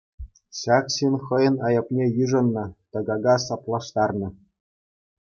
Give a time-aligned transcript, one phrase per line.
[0.59, 2.63] Ҫак ҫын хӑйӗн айӑпне йышӑннӑ,
[2.97, 4.29] тӑкака саплаштарнӑ.